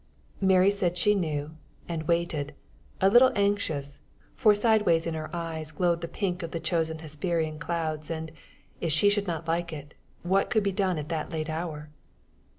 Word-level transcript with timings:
Mary 0.41 0.71
said 0.71 0.97
she 0.97 1.13
knew, 1.13 1.55
and 1.87 2.07
waited 2.07 2.55
a 3.01 3.07
little 3.07 3.31
anxious; 3.35 3.99
for 4.35 4.55
sideways 4.55 5.05
in 5.05 5.13
her 5.13 5.29
eyes 5.31 5.71
glowed 5.71 6.01
the 6.01 6.07
pink 6.07 6.41
of 6.41 6.49
the 6.49 6.59
chosen 6.59 6.97
Hesperian 6.97 7.59
clouds, 7.59 8.09
and, 8.09 8.31
if 8.79 8.91
she 8.91 9.11
should 9.11 9.27
not 9.27 9.47
like 9.47 9.71
it, 9.71 9.93
what 10.23 10.49
could 10.49 10.63
be 10.63 10.71
done 10.71 10.97
at 10.97 11.09
that 11.09 11.29
late 11.31 11.51
hour. 11.51 11.91